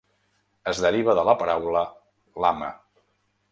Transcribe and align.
Es 0.71 0.81
deriva 0.85 1.15
de 1.19 1.27
la 1.29 1.35
paraula 1.43 1.85
"lame". 2.47 2.71